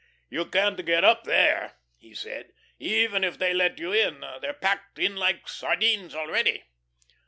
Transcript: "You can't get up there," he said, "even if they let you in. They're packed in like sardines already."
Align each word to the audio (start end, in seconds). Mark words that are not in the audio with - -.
"You 0.31 0.47
can't 0.47 0.83
get 0.83 1.03
up 1.03 1.25
there," 1.25 1.77
he 1.95 2.15
said, 2.15 2.53
"even 2.79 3.23
if 3.23 3.37
they 3.37 3.53
let 3.53 3.77
you 3.77 3.93
in. 3.93 4.25
They're 4.41 4.51
packed 4.51 4.97
in 4.97 5.15
like 5.15 5.47
sardines 5.47 6.15
already." 6.15 6.63